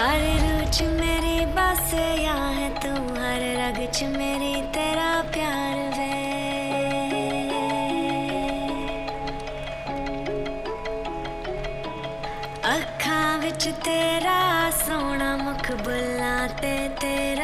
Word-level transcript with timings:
ਹਰ 0.00 0.20
ਰੂਚ 0.40 0.82
ਮੇਰੇ 0.82 1.44
ਬਸ 1.46 1.94
ਆ 1.94 2.34
ਹੈ 2.52 2.68
ਤੂੰ 2.82 3.16
ਹਰ 3.16 3.40
ਰਗ 3.56 3.84
ਚ 3.92 4.04
ਮੇਰੇ 4.08 4.52
ਤੇਰਾ 4.74 5.10
ਪਿਆਰ 5.32 5.78
ਵੇ 5.96 6.12
ਅੱਖਾਂ 12.74 13.38
ਵਿੱਚ 13.38 13.68
ਤੇਰਾ 13.84 14.38
ਸੋਹਣਾ 14.86 15.36
ਮੁਖ 15.36 15.70
ਬੁਲਾ 15.84 16.46
ਤੇ 16.62 16.76
ਤੇਰਾ 17.00 17.37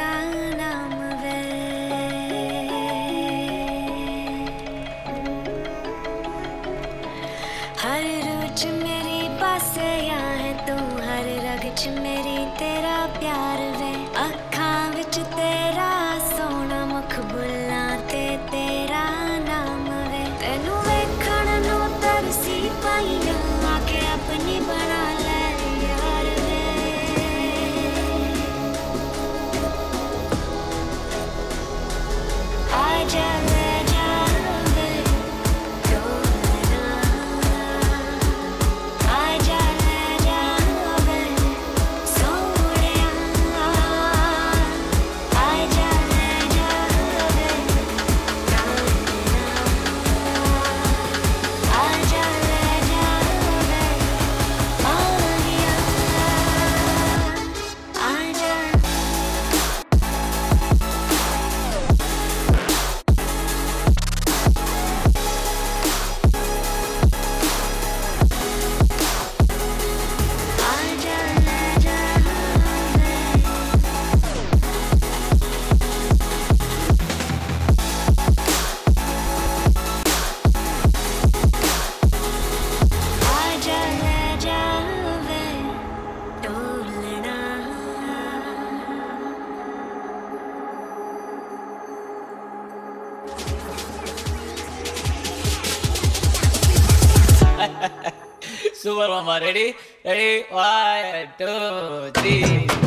Ready? 99.40 99.74
Ready? 100.04 100.44
One, 100.50 101.28
two, 101.38 102.10
three. 102.20 102.83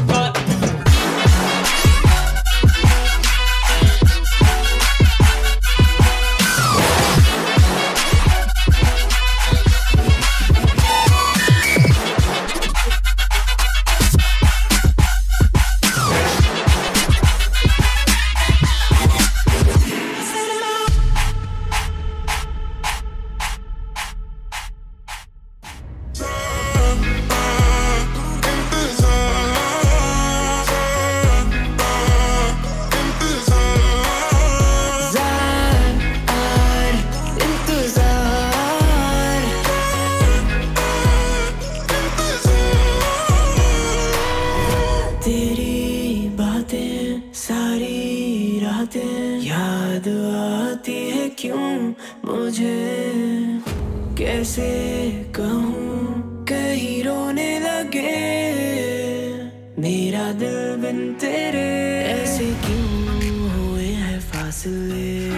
दिल 60.31 60.75
बिन 60.81 61.13
तेरे। 61.13 61.67
ऐसे 62.03 62.45
क्यों 62.45 63.49
हुए 63.51 63.85
हैं 63.85 64.19
फासले? 64.19 65.29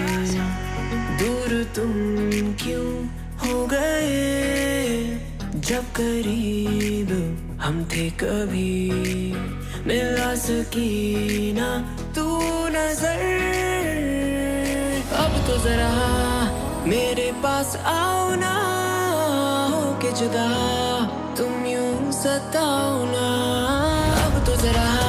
दूर 1.17 1.63
तुम 1.75 1.93
क्यों 2.53 3.05
हो 3.37 3.67
गए? 3.67 5.19
जब 5.55 5.83
करीब 5.83 7.09
हम 7.61 7.85
थे 7.85 8.09
कभी। 8.09 9.31
मिला 9.87 10.35
सकी 10.35 11.53
ना 11.53 11.95
तू 12.15 12.39
नज़र। 12.67 13.19
अब 15.13 15.31
तो 15.47 15.57
जरा 15.57 15.93
मेरे 16.87 17.31
पास 17.31 17.75
आओ 17.75 18.35
ना। 18.35 18.55
हो 19.73 19.93
के 19.93 20.11
जुदा, 20.11 20.49
तुम 21.37 21.65
यूँ 21.65 22.11
सताओ 22.11 23.05
ना। 23.05 23.68
that 24.61 24.75
I 24.75 25.08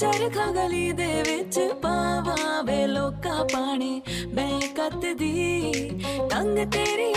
ਚਰਖਾ 0.00 0.44
ਗਲੀ 0.46 0.92
ਦੇ 0.92 1.22
ਵਿੱਚ 1.22 1.58
ਪਾਵਾਂ 1.82 2.62
ਵੇ 2.64 2.86
ਲੋਕਾਂ 2.86 3.44
ਪਾਣੀ 3.44 4.00
ਮੈਂ 4.34 4.60
ਕੱਤਦੀ 4.76 5.72
ਤੰਗ 6.30 6.58
ਤੇਰੀ 6.72 7.12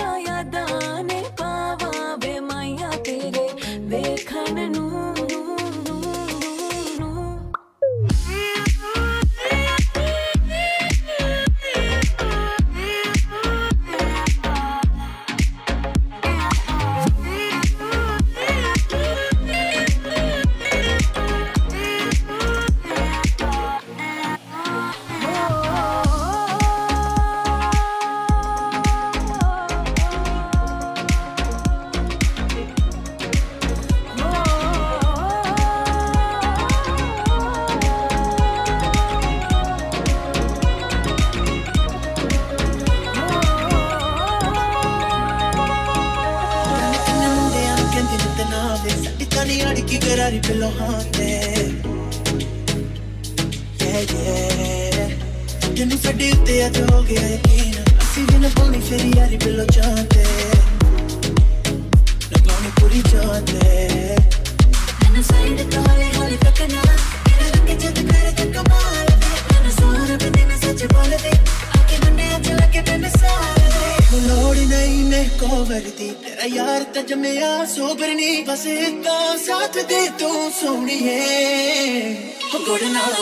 ਤਾਂ 76.93 77.01
ਜੰਮਿਆ 77.03 77.65
ਸੋਬਰਨੀ 77.65 78.41
ਬਸ 78.41 78.63
ਤਾਂ 79.05 79.37
ਸਾਥ 79.37 79.77
ਦੇ 79.77 80.09
ਤੂੰ 80.19 80.51
ਸੋਹਣੀਏ। 80.51 82.13
ਹੋ 82.53 82.59
ਗੁੜ 82.59 82.81
ਨਾਲ 82.83 83.13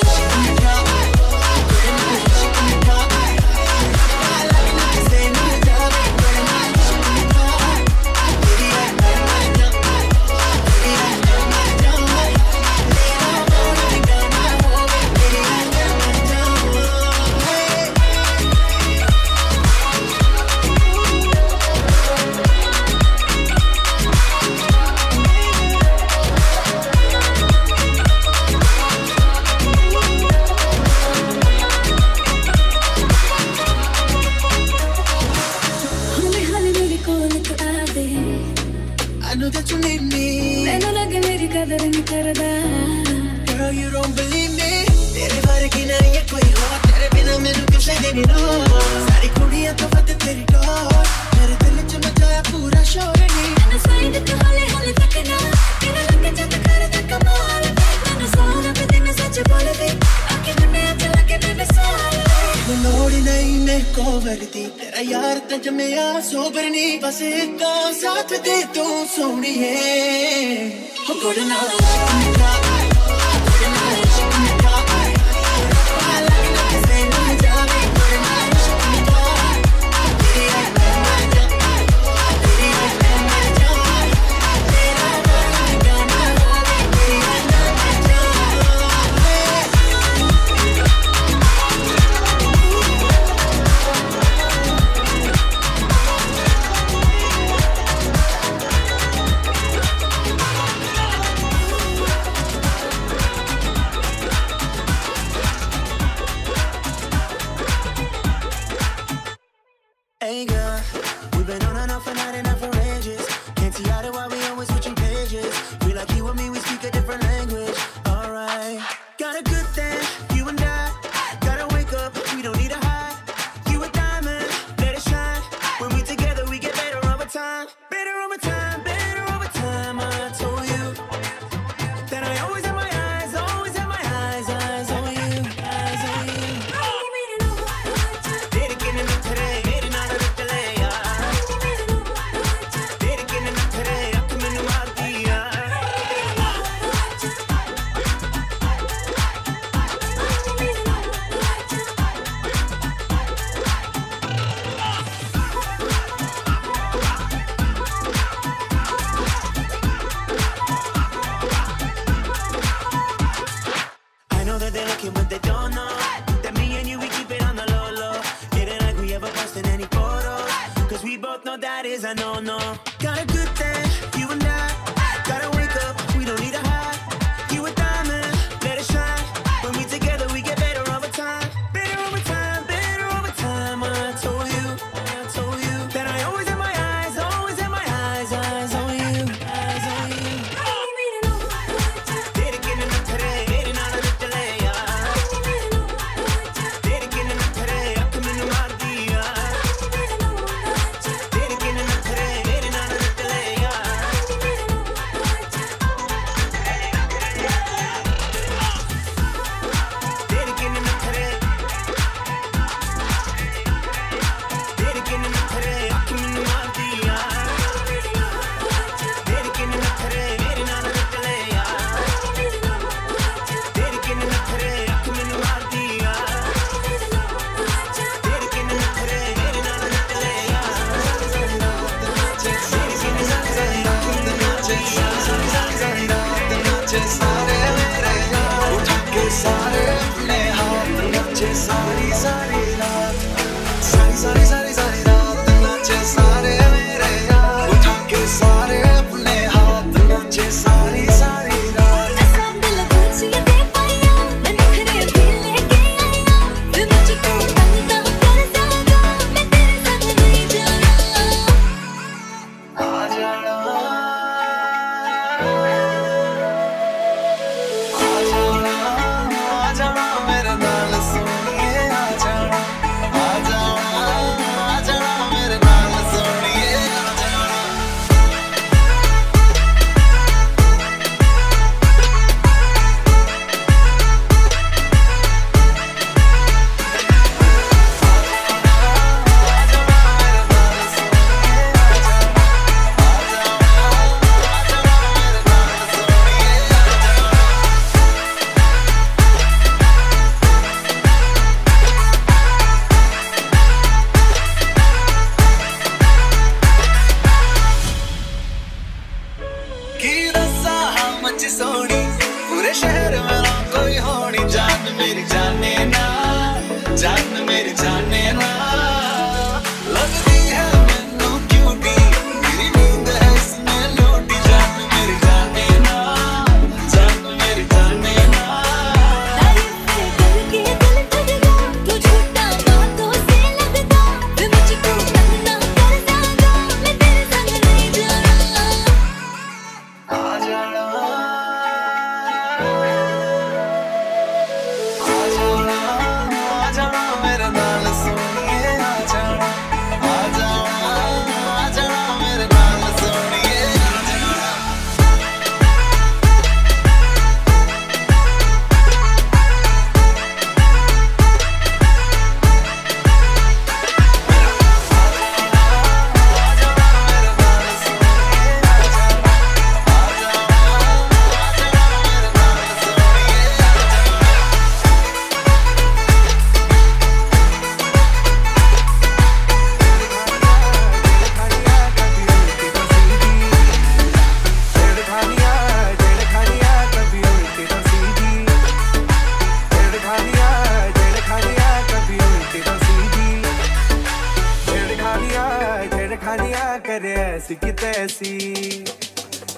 that 171.81 171.89
is 171.89 172.03
a 172.03 172.13
no-no. 172.13 172.59
Gotta 172.99 173.30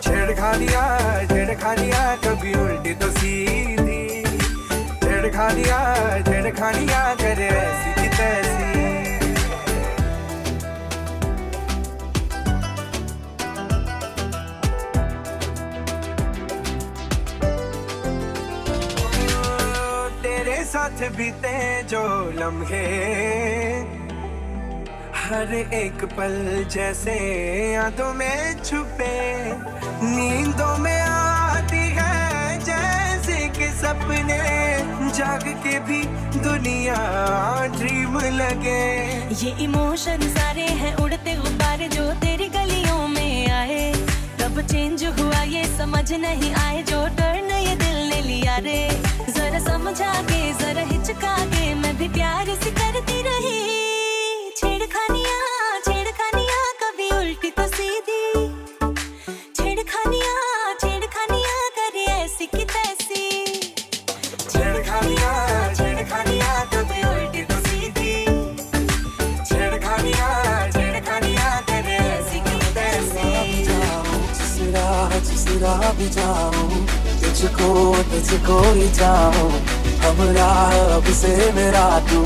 छेड़खानियाँ 0.03 1.25
छेड़खानियाँ, 1.27 2.05
कभी 2.23 2.53
उल्टी 2.53 2.93
तो 3.01 3.09
सीधी। 3.17 4.01
छेड़खानियाँ 5.03 5.83
छेड़खानियाँ, 6.23 7.15
करे 7.15 7.47
ऐसी 7.47 8.09
तैसी। 8.17 8.71
तेरे 20.23 20.63
साथ 20.65 21.09
बीते 21.17 21.57
जो 21.87 22.03
लम्हे 22.39 22.85
हर 25.33 25.53
एक 25.53 26.03
पल 26.07 26.33
जैसे 26.71 27.13
यादों 27.73 28.11
में 28.13 28.61
छुपे, 28.63 29.15
नींदों 30.03 30.77
में 30.77 30.99
आती 30.99 31.81
है 31.97 32.59
जैसे 32.59 33.37
कि 33.57 33.67
सपने, 33.79 34.37
जाग 35.17 35.47
के 35.63 35.79
भी 35.87 36.01
दुनिया 36.39 36.97
ड्रीम 37.77 38.19
लगे। 38.37 38.85
ये 39.41 39.55
इमोशन 39.63 40.29
सारे 40.37 40.67
हैं 40.81 40.95
उड़ते 40.95 41.35
गुब्बारे 41.35 41.87
जो 41.87 42.11
तेरी 42.21 42.47
गलियों 42.57 43.07
में 43.07 43.49
आए। 43.51 43.91
कब 44.41 44.61
चेंज 44.61 45.03
हुआ 45.19 45.41
ये 45.49 45.65
समझ 45.77 46.11
नहीं 46.13 46.53
आए, 46.55 46.83
जो 46.83 47.05
टर्न 47.17 47.51
ये 47.57 47.75
दिल 47.75 47.97
ने 48.09 48.21
लिया 48.21 48.57
रे। 48.67 48.81
जरा 49.29 49.59
समझा 49.71 50.13
के, 50.21 50.41
जरा 50.53 50.85
हिचका 50.93 51.37
के, 51.45 51.73
मैं 51.75 51.97
भी 51.97 52.07
प्यार 52.09 52.55
से 52.55 52.71
करती 52.71 53.21
रही। 53.21 53.82
तुझको 78.13 78.59
ही 78.71 78.87
चाहो। 78.93 79.47
हमरा 80.03 80.49
अब 80.95 81.05
से 81.13 81.51
मेरा 81.53 81.85
तू 82.09 82.19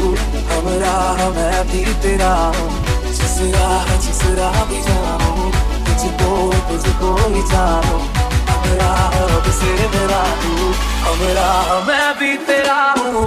हमरा 0.50 0.96
मैं 1.36 1.64
भी 1.68 1.84
तेरा 2.04 2.34
हूँ। 2.56 2.70
जिस 3.12 3.38
राह 3.56 3.96
जिस 4.06 4.22
राह 4.40 4.64
भी 4.66 4.82
जाओ 4.88 5.50
तुझको 5.88 6.32
तुझको 6.70 7.16
ही 7.36 7.42
चाहो। 7.52 8.00
हमरा 8.52 8.94
अब 9.26 9.52
से 9.60 9.74
मेरा 9.96 10.24
तू 10.42 10.72
हमरा 11.06 11.52
मैं 11.88 12.08
भी 12.20 12.36
तेरा 12.48 12.82
हूँ। 13.00 13.26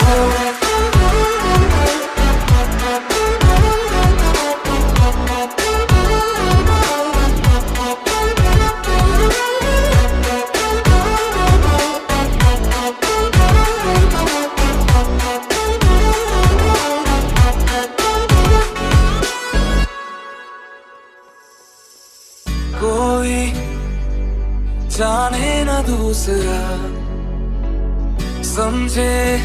समझे, 28.91 29.39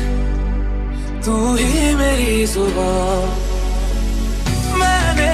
तू 1.25 1.34
ही 1.55 1.93
मेरी 1.95 2.45
सुबह। 2.47 2.93
मैंने 4.79 5.34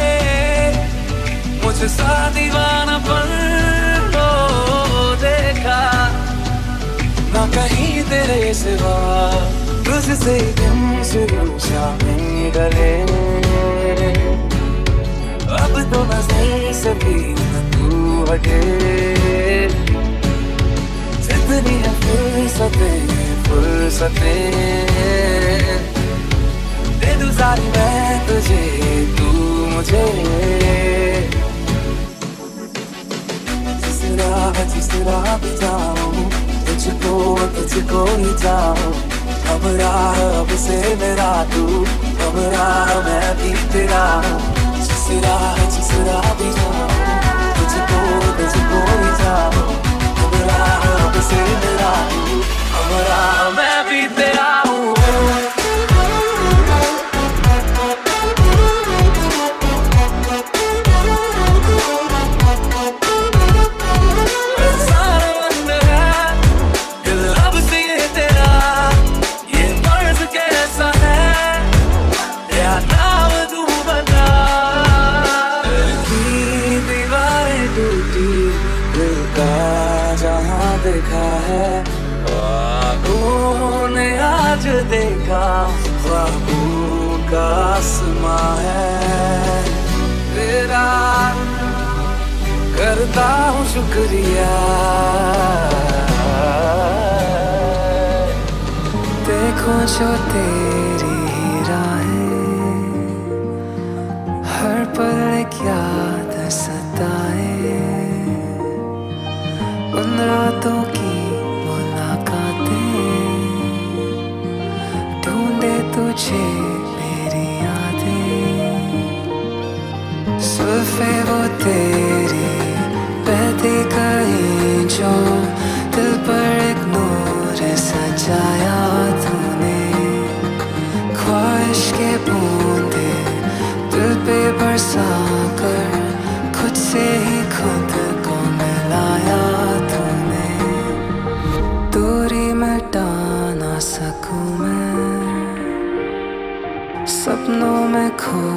मुझसा 1.63 2.15
दीवाना 2.35 2.97
पर 3.07 3.29
तो 4.15 4.27
देखा, 5.23 5.79
ना 7.33 7.45
कहीं 7.55 8.03
तेरे 8.11 8.53
सिवा। 8.53 8.97
तुझसे 9.85 10.35
दिन 10.59 11.03
शुरू 11.11 11.47
शामें 11.59 12.51
गले 12.55 12.93
अब 15.55 15.73
तो 15.93 16.03
नज़र 16.11 16.73
से 16.73 16.93
तू 17.71 17.87
हटे 18.31 18.61
जितनी 21.23 21.75
है 21.83 21.93
फुर्सतें 22.01 23.30
फुर्सतें। 23.51 24.51
दे 26.99 27.13
मैं 27.67 28.27
तुझे 28.27 28.61
तू 29.17 29.29
मुझे। 29.67 30.05
जिस 33.81 33.99
राह 34.19 35.37
तुझको 36.65 37.13
तुझको 37.55 38.03
ही 38.15 38.31
अब 39.51 39.65
राह, 39.79 40.19
अब 40.39 40.55
से 40.57 40.77
मेरा 40.95 41.31
तू, 41.45 41.65
अब 42.27 42.37
राह 42.53 42.93
मैं 43.07 43.27
भी 43.37 43.51
तेरा 43.73 44.05
जिस 44.77 45.05
राह 45.25 45.57
जिस 45.69 45.91
राह 46.07 46.33
जाऊँ 46.53 46.89
तुझको 47.57 48.01
तुझको 48.37 48.81
ही 48.93 49.11
जाऊँ 49.21 49.67
अब 50.23 50.41
राह, 50.47 50.89
अब 51.07 51.21
से 51.21 51.43
मेरा 51.65 51.93
तू। 52.09 52.20
अब 52.91 53.07
राह 53.07 53.49
मैं 53.57 53.80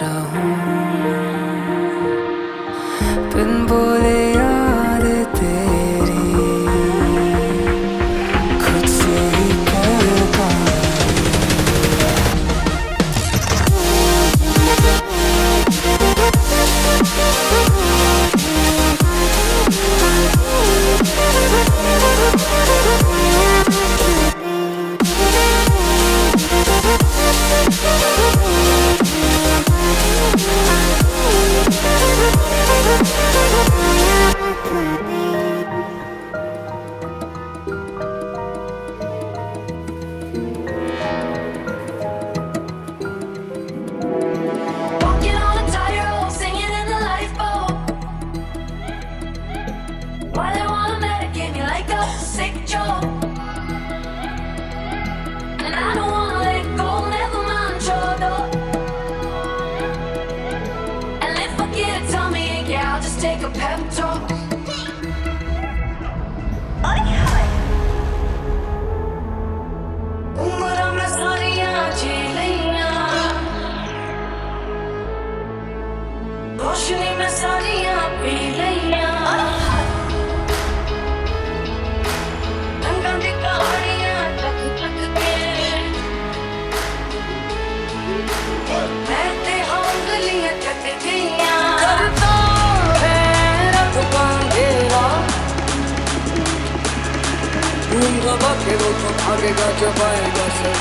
Mami 99.35 99.51
got 99.57 99.81
your 99.81 99.91
body, 99.91 100.31
got 100.31 100.53
your 100.63 100.71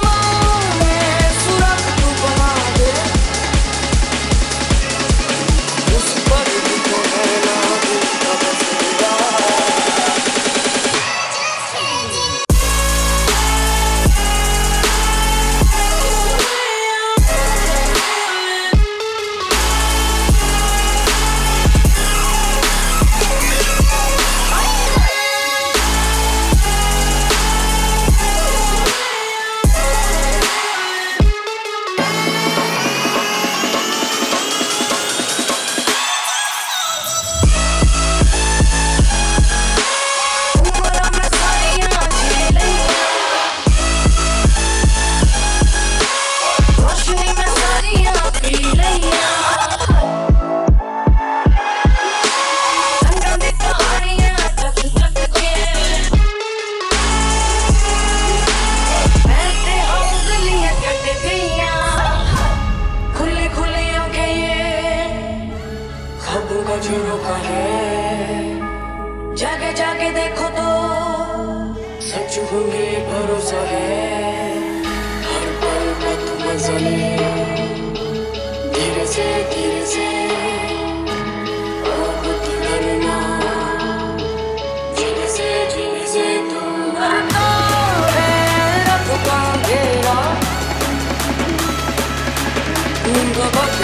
body, 0.00 0.43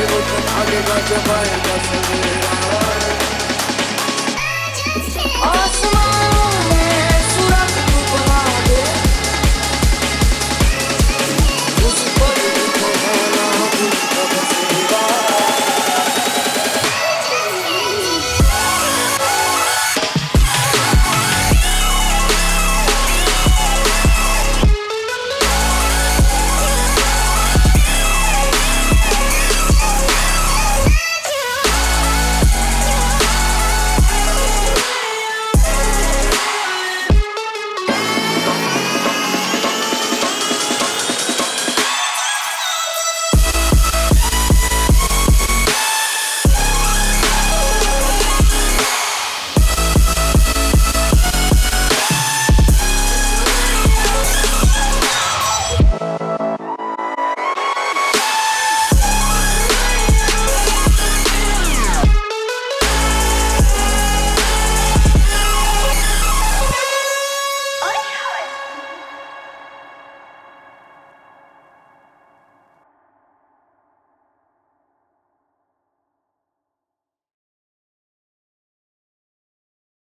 Give 0.00 0.08
us 0.12 0.32
an 0.32 0.44
and 0.48 1.06
to 1.08 1.18
find 1.28 2.56
us 2.56 2.60